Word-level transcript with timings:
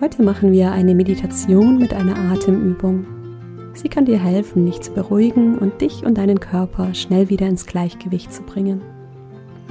Heute 0.00 0.22
machen 0.22 0.50
wir 0.52 0.72
eine 0.72 0.94
Meditation 0.94 1.76
mit 1.76 1.92
einer 1.92 2.16
Atemübung. 2.32 3.74
Sie 3.74 3.90
kann 3.90 4.06
dir 4.06 4.18
helfen, 4.18 4.64
dich 4.64 4.80
zu 4.80 4.94
beruhigen 4.94 5.58
und 5.58 5.82
dich 5.82 6.06
und 6.06 6.16
deinen 6.16 6.40
Körper 6.40 6.94
schnell 6.94 7.28
wieder 7.28 7.46
ins 7.46 7.66
Gleichgewicht 7.66 8.32
zu 8.32 8.42
bringen. 8.42 8.80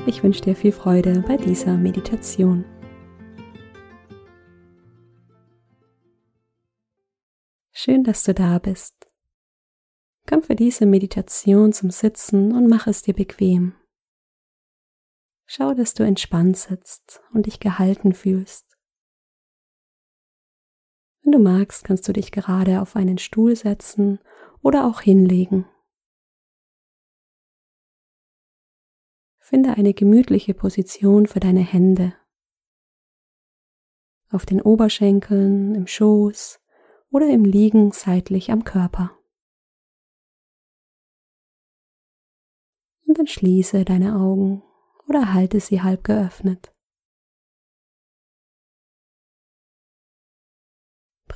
Ich 0.06 0.22
wünsche 0.22 0.42
dir 0.42 0.56
viel 0.56 0.72
Freude 0.72 1.24
bei 1.28 1.36
dieser 1.36 1.78
Meditation. 1.78 2.64
Schön, 7.72 8.04
dass 8.04 8.24
du 8.24 8.36
da 8.36 8.60
bist. 8.60 9.10
Komm 10.28 10.44
für 10.44 10.56
diese 10.56 10.86
Meditation 10.86 11.74
zum 11.74 11.90
Sitzen 11.90 12.54
und 12.54 12.68
mach 12.68 12.86
es 12.86 13.02
dir 13.02 13.16
bequem. 13.16 13.74
Schau, 15.48 15.74
dass 15.74 15.96
du 15.96 16.04
entspannt 16.04 16.56
sitzt 16.56 17.20
und 17.34 17.48
dich 17.48 17.60
gehalten 17.60 18.14
fühlst. 18.14 18.69
Wenn 21.30 21.44
du 21.44 21.48
magst, 21.48 21.84
kannst 21.84 22.08
du 22.08 22.12
dich 22.12 22.32
gerade 22.32 22.82
auf 22.82 22.96
einen 22.96 23.20
Stuhl 23.20 23.56
setzen 23.56 24.18
oder 24.64 24.88
auch 24.88 25.02
hinlegen. 25.02 25.68
Finde 29.38 29.76
eine 29.76 29.94
gemütliche 29.94 30.56
Position 30.56 31.28
für 31.28 31.40
deine 31.40 31.60
Hände. 31.60 32.16
Auf 34.32 34.48
den 34.48 34.60
Oberschenkeln, 34.60 35.76
im 35.76 35.86
Schoß 35.86 36.60
oder 37.12 37.28
im 37.28 37.46
Liegen 37.46 37.92
seitlich 37.92 38.50
am 38.50 38.64
Körper. 38.64 39.16
Und 43.06 43.20
dann 43.20 43.28
schließe 43.28 43.86
deine 43.86 44.16
Augen 44.16 44.64
oder 45.08 45.32
halte 45.32 45.60
sie 45.60 45.84
halb 45.84 46.04
geöffnet. 46.04 46.74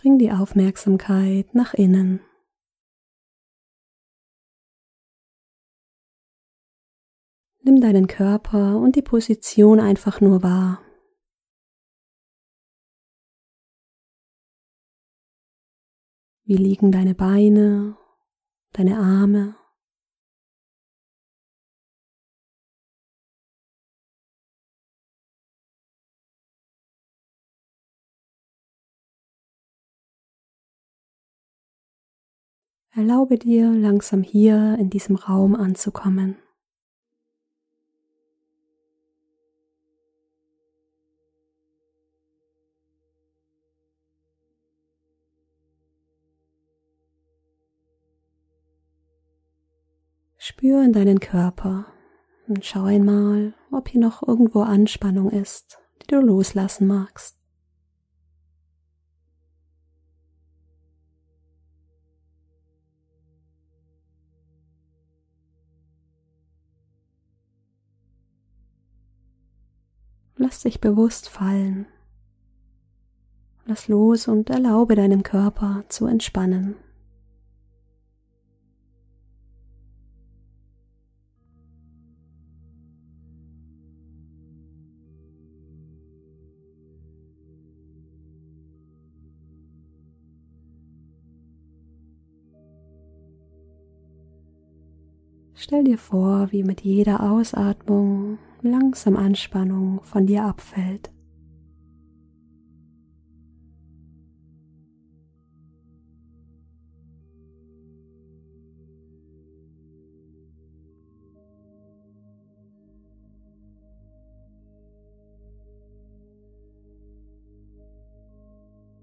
Bring 0.03 0.17
die 0.19 0.33
Aufmerksamkeit 0.33 1.55
nach 1.55 1.73
innen. 1.73 2.19
Nimm 7.61 7.79
deinen 7.79 8.07
Körper 8.07 8.79
und 8.79 8.97
die 8.97 9.01
Position 9.01 9.79
einfach 9.79 10.19
nur 10.19 10.43
wahr. 10.43 10.81
Wie 16.43 16.57
liegen 16.57 16.91
deine 16.91 17.15
Beine, 17.15 17.97
deine 18.73 18.97
Arme? 18.97 19.55
Erlaube 32.95 33.39
dir 33.39 33.71
langsam 33.71 34.21
hier 34.21 34.77
in 34.79 34.91
diesem 34.91 35.15
Raum 35.15 35.55
anzukommen. 35.55 36.37
Spür 50.37 50.83
in 50.83 50.93
deinen 50.93 51.19
Körper 51.19 51.87
und 52.47 52.63
schau 52.63 52.83
einmal, 52.83 53.55
ob 53.71 53.89
hier 53.89 54.01
noch 54.01 54.21
irgendwo 54.27 54.61
Anspannung 54.61 55.31
ist, 55.31 55.79
die 56.03 56.07
du 56.07 56.19
loslassen 56.19 56.85
magst. 56.85 57.42
Lass 70.43 70.59
dich 70.59 70.81
bewusst 70.81 71.29
fallen. 71.29 71.85
Lass 73.65 73.87
los 73.87 74.27
und 74.27 74.49
erlaube 74.49 74.93
deinem 74.95 75.23
Körper 75.23 75.85
zu 75.87 76.05
entspannen. 76.05 76.75
Stell 95.73 95.85
dir 95.85 95.97
vor, 95.97 96.51
wie 96.51 96.63
mit 96.63 96.81
jeder 96.81 97.31
Ausatmung 97.31 98.37
langsam 98.61 99.17
Anspannung 99.17 100.01
von 100.03 100.27
dir 100.27 100.43
abfällt. 100.43 101.11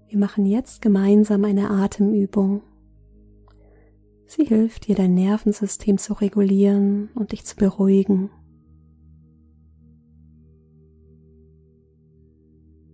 Wir 0.07 0.17
machen 0.17 0.45
jetzt 0.45 0.81
gemeinsam 0.81 1.43
eine 1.43 1.69
Atemübung. 1.69 2.61
Sie 4.33 4.45
hilft 4.45 4.87
dir, 4.87 4.95
dein 4.95 5.13
Nervensystem 5.13 5.97
zu 5.97 6.13
regulieren 6.13 7.09
und 7.15 7.33
dich 7.33 7.43
zu 7.43 7.57
beruhigen. 7.57 8.29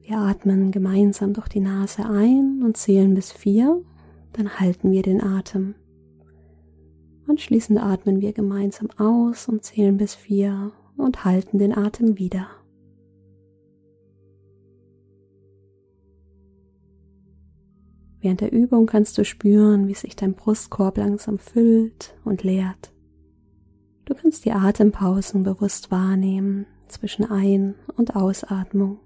Wir 0.01 0.17
atmen 0.17 0.71
gemeinsam 0.71 1.33
durch 1.33 1.47
die 1.47 1.59
Nase 1.59 2.09
ein 2.09 2.63
und 2.63 2.75
zählen 2.75 3.13
bis 3.13 3.31
vier, 3.31 3.83
dann 4.33 4.59
halten 4.59 4.91
wir 4.91 5.03
den 5.03 5.21
Atem. 5.21 5.75
Anschließend 7.27 7.79
atmen 7.83 8.19
wir 8.19 8.33
gemeinsam 8.33 8.89
aus 8.97 9.47
und 9.47 9.63
zählen 9.63 9.95
bis 9.95 10.15
vier 10.15 10.71
und 10.97 11.23
halten 11.23 11.59
den 11.59 11.77
Atem 11.77 12.17
wieder. 12.17 12.47
Während 18.27 18.41
der 18.41 18.51
Übung 18.51 18.87
kannst 18.87 19.17
du 19.17 19.23
spüren, 19.23 19.87
wie 19.87 19.93
sich 19.93 20.17
dein 20.17 20.33
Brustkorb 20.33 20.97
langsam 20.97 21.37
füllt 21.37 22.13
und 22.25 22.43
leert. 22.43 22.91
Du 24.03 24.13
kannst 24.15 24.43
die 24.43 24.51
Atempausen 24.51 25.43
bewusst 25.43 25.91
wahrnehmen 25.91 26.65
zwischen 26.89 27.23
Ein- 27.23 27.75
und 27.95 28.17
Ausatmung. 28.17 28.99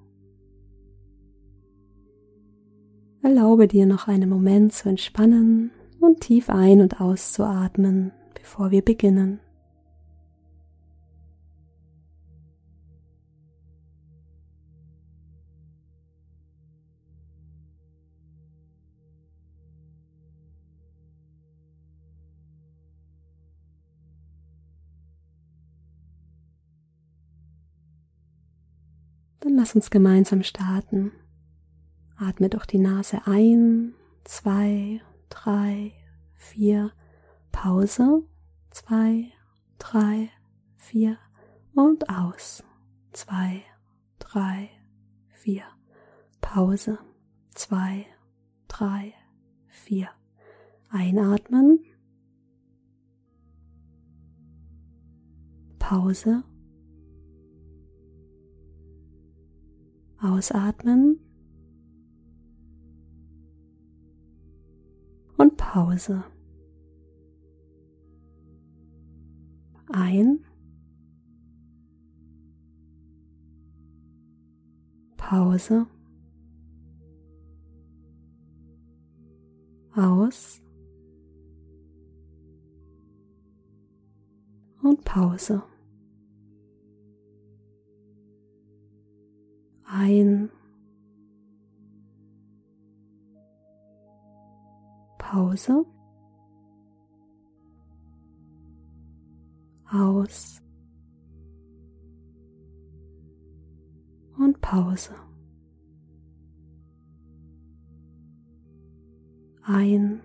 Erlaube 3.22 3.68
dir 3.68 3.86
noch 3.86 4.08
einen 4.08 4.28
Moment 4.28 4.74
zu 4.74 4.90
entspannen 4.90 5.70
und 6.00 6.22
tief 6.22 6.50
ein- 6.50 6.82
und 6.82 7.00
auszuatmen, 7.00 8.14
bevor 8.34 8.72
wir 8.72 8.82
beginnen. 8.82 9.40
Dann 29.42 29.56
lass 29.56 29.76
uns 29.76 29.90
gemeinsam 29.90 30.44
starten. 30.44 31.12
Atme 32.16 32.50
durch 32.50 32.68
die 32.68 32.78
Nase 32.78 33.22
ein, 33.26 33.96
zwei, 34.24 35.02
drei, 35.30 35.94
vier, 36.36 36.92
Pause, 37.52 38.24
zwei, 38.70 39.32
drei, 39.80 40.30
vier 40.78 41.18
und 41.74 42.08
aus, 42.08 42.64
zwei, 43.14 43.64
drei, 44.20 44.70
vier, 45.34 45.64
Pause, 46.40 47.00
zwei, 47.56 48.06
drei, 48.68 49.14
vier. 49.68 50.10
Einatmen. 50.90 51.80
Pause. 55.80 56.44
Ausatmen. 60.22 61.20
Und 65.38 65.58
Pause. 65.58 66.24
Ein. 69.92 70.46
Pause. 75.18 75.88
Aus. 79.96 80.62
Und 84.84 85.04
Pause. 85.04 85.64
Pause. 95.32 95.86
Aus. 99.90 100.62
Und 104.38 104.60
Pause. 104.60 105.16
Ein. 109.64 110.22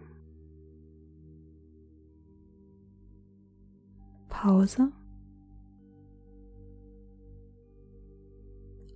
Pause. 4.29 4.91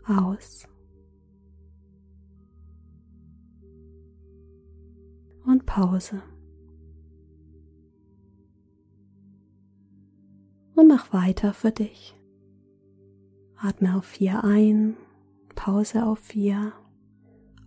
Aus. 0.08 0.66
Und 5.44 5.66
Pause. 5.66 6.22
Und 10.74 10.88
mach 10.88 11.12
weiter 11.12 11.52
für 11.52 11.70
dich. 11.70 12.14
Atme 13.56 13.96
auf 13.96 14.06
vier 14.06 14.42
ein, 14.44 14.96
Pause 15.54 16.06
auf 16.06 16.18
vier, 16.18 16.72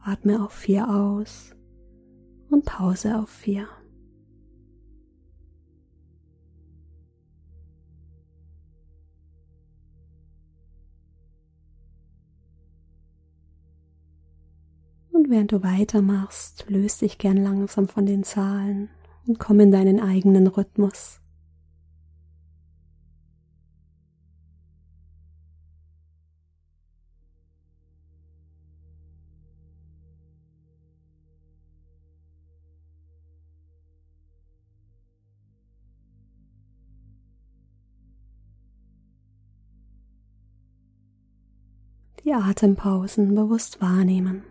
atme 0.02 0.44
auf 0.44 0.52
vier 0.52 0.90
aus 0.90 1.56
und 2.50 2.66
Pause 2.66 3.20
auf 3.20 3.30
vier. 3.30 3.68
Und 15.24 15.30
während 15.30 15.54
du 15.54 15.64
weitermachst, 15.64 16.66
löst 16.68 17.02
dich 17.02 17.18
gern 17.18 17.38
langsam 17.38 17.88
von 17.88 18.06
den 18.06 18.26
Zahlen 18.26 18.90
und 19.26 19.40
komm 19.40 19.62
in 19.62 19.72
deinen 19.72 20.02
eigenen 20.02 20.48
Rhythmus. 20.48 21.22
die 42.26 42.34
Atempausen 42.34 43.36
bewusst 43.36 43.82
wahrnehmen. 43.82 44.44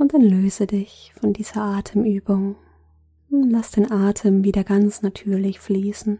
Und 0.00 0.14
dann 0.14 0.22
löse 0.22 0.66
dich 0.66 1.12
von 1.20 1.32
dieser 1.32 1.62
Atemübung 1.62 2.56
Lass 3.32 3.70
den 3.70 3.92
Atem 3.92 4.42
wieder 4.42 4.64
ganz 4.64 5.02
natürlich 5.02 5.60
fließen. 5.60 6.18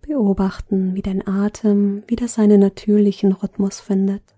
Beobachten, 0.00 0.94
wie 0.94 1.02
dein 1.02 1.26
Atem 1.26 2.02
wieder 2.06 2.28
seinen 2.28 2.60
natürlichen 2.60 3.32
Rhythmus 3.32 3.80
findet. 3.80 4.35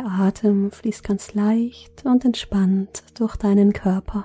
Der 0.00 0.08
Atem 0.08 0.70
fließt 0.70 1.04
ganz 1.04 1.34
leicht 1.34 2.06
und 2.06 2.24
entspannt 2.24 3.02
durch 3.18 3.36
deinen 3.36 3.74
Körper. 3.74 4.24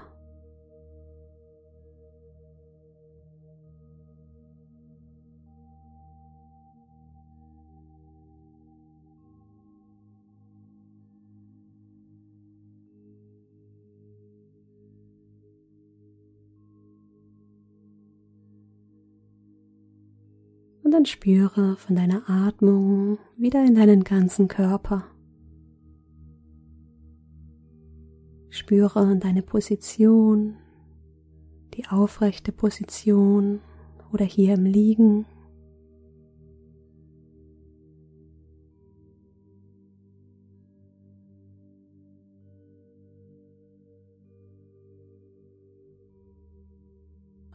Und 20.84 20.92
dann 20.92 21.06
spüre 21.06 21.76
von 21.76 21.98
deiner 21.98 22.30
Atmung 22.30 23.18
wieder 23.36 23.62
in 23.66 23.76
deinen 23.76 24.06
ganzen 24.06 24.48
Körper. 24.48 25.04
Spüre 28.66 29.16
deine 29.18 29.44
Position, 29.44 30.56
die 31.76 31.86
aufrechte 31.86 32.52
Position 32.52 33.62
oder 34.12 34.26
hier 34.26 34.56
im 34.56 34.66
Liegen. 34.66 35.28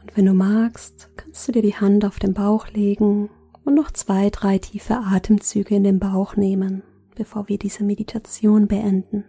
Und 0.01 0.15
wenn 0.15 0.25
du 0.25 0.33
magst, 0.33 1.09
kannst 1.17 1.45
du 1.45 1.51
dir 1.51 1.61
die 1.61 1.75
Hand 1.75 2.05
auf 2.05 2.19
den 2.19 2.33
Bauch 2.33 2.69
legen 2.69 3.29
und 3.65 3.75
noch 3.75 3.91
zwei, 3.91 4.29
drei 4.29 4.59
tiefe 4.59 4.95
Atemzüge 4.95 5.75
in 5.75 5.83
den 5.83 5.99
Bauch 5.99 6.37
nehmen, 6.37 6.83
bevor 7.15 7.49
wir 7.49 7.57
diese 7.57 7.83
Meditation 7.83 8.69
beenden. 8.69 9.25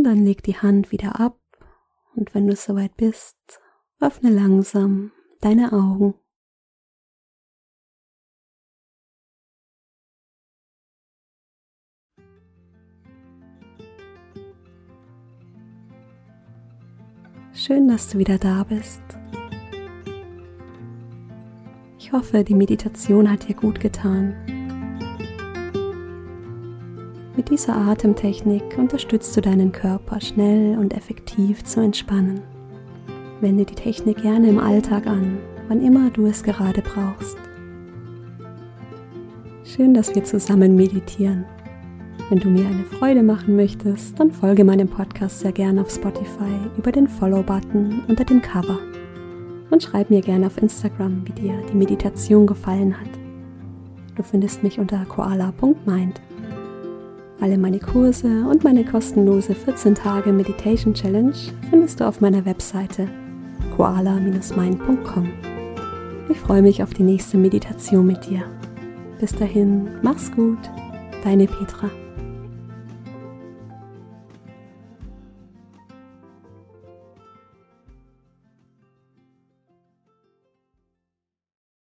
Und 0.00 0.04
dann 0.04 0.24
leg 0.24 0.42
die 0.42 0.56
Hand 0.56 0.92
wieder 0.92 1.20
ab 1.20 1.38
und 2.16 2.34
wenn 2.34 2.46
du 2.46 2.56
soweit 2.56 2.96
bist, 2.96 3.36
öffne 4.00 4.30
langsam 4.30 5.12
deine 5.42 5.74
Augen. 5.74 6.14
Schön, 17.52 17.86
dass 17.86 18.08
du 18.08 18.16
wieder 18.16 18.38
da 18.38 18.64
bist. 18.64 19.02
Ich 21.98 22.10
hoffe, 22.10 22.42
die 22.42 22.54
Meditation 22.54 23.30
hat 23.30 23.46
dir 23.46 23.54
gut 23.54 23.78
getan. 23.78 24.59
Mit 27.36 27.48
dieser 27.48 27.76
Atemtechnik 27.76 28.76
unterstützt 28.76 29.36
du 29.36 29.40
deinen 29.40 29.70
Körper 29.70 30.20
schnell 30.20 30.76
und 30.76 30.94
effektiv 30.94 31.62
zu 31.62 31.80
entspannen. 31.80 32.40
Wende 33.40 33.64
die 33.64 33.74
Technik 33.74 34.22
gerne 34.22 34.48
im 34.48 34.58
Alltag 34.58 35.06
an, 35.06 35.38
wann 35.68 35.80
immer 35.80 36.10
du 36.10 36.26
es 36.26 36.42
gerade 36.42 36.82
brauchst. 36.82 37.36
Schön, 39.64 39.94
dass 39.94 40.12
wir 40.14 40.24
zusammen 40.24 40.74
meditieren. 40.74 41.44
Wenn 42.28 42.40
du 42.40 42.48
mir 42.48 42.66
eine 42.66 42.84
Freude 42.84 43.22
machen 43.22 43.54
möchtest, 43.54 44.18
dann 44.18 44.32
folge 44.32 44.64
meinem 44.64 44.88
Podcast 44.88 45.40
sehr 45.40 45.52
gerne 45.52 45.82
auf 45.82 45.90
Spotify 45.90 46.52
über 46.76 46.90
den 46.90 47.06
Follow-Button 47.06 48.02
unter 48.08 48.24
dem 48.24 48.42
Cover. 48.42 48.78
Und 49.70 49.82
schreib 49.82 50.10
mir 50.10 50.20
gerne 50.20 50.46
auf 50.46 50.60
Instagram, 50.60 51.22
wie 51.26 51.32
dir 51.32 51.54
die 51.72 51.76
Meditation 51.76 52.46
gefallen 52.46 53.00
hat. 53.00 53.10
Du 54.16 54.24
findest 54.24 54.64
mich 54.64 54.80
unter 54.80 55.04
koala.mind. 55.04 56.20
Alle 57.40 57.56
meine 57.56 57.78
Kurse 57.78 58.44
und 58.46 58.64
meine 58.64 58.84
kostenlose 58.84 59.54
14 59.54 59.94
Tage 59.94 60.32
Meditation 60.32 60.92
Challenge 60.92 61.32
findest 61.70 62.00
du 62.00 62.06
auf 62.06 62.20
meiner 62.20 62.44
Webseite 62.44 63.08
koala-mind.com. 63.76 65.28
Ich 66.28 66.38
freue 66.38 66.60
mich 66.60 66.82
auf 66.82 66.92
die 66.92 67.02
nächste 67.02 67.38
Meditation 67.38 68.06
mit 68.06 68.28
dir. 68.28 68.42
Bis 69.18 69.34
dahin, 69.34 69.88
mach's 70.02 70.30
gut, 70.32 70.58
deine 71.24 71.46
Petra. 71.46 71.90